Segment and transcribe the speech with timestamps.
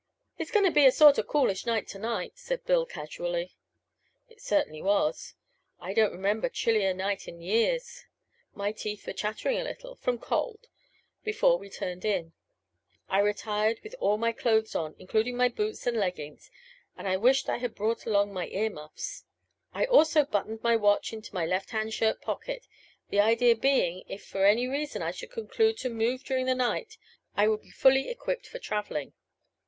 [0.39, 3.55] "It's going to be sort of coolish to night," said Bill casually.
[4.29, 5.35] It certainly was.
[5.79, 8.05] I don't remember a chillier night in years.
[8.55, 10.65] My teeth were chattering a little from cold
[11.23, 12.33] before we turned in.
[13.09, 16.49] I retired with all my clothes on, including my boots and leggings,
[16.97, 19.25] and I wished I had brought along my ear muffs.
[19.71, 22.65] I also buttoned my watch into my lefthand shirt pocket,
[23.11, 26.97] the idea being if for any reason I should conclude to move during the night
[27.37, 29.13] I would be fully equipped for traveling.